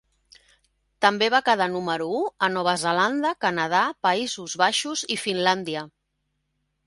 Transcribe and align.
També 1.05 1.27
va 1.33 1.41
quedar 1.49 1.67
número 1.73 2.07
u 2.19 2.21
a 2.47 2.49
Nova 2.55 2.73
Zelanda, 2.85 3.33
Canadà, 3.47 3.83
Països 4.07 4.55
Baixos 4.65 5.03
i 5.17 5.21
Finlàndia. 5.27 5.85